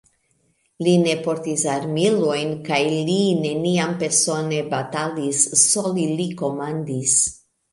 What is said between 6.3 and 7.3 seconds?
komandis.